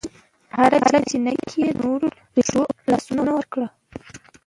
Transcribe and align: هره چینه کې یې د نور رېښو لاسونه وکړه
هره 0.57 0.79
چینه 1.09 1.33
کې 1.47 1.57
یې 1.63 1.69
د 1.75 1.79
نور 1.83 2.01
رېښو 2.35 2.63
لاسونه 2.89 3.31
وکړه 3.35 3.67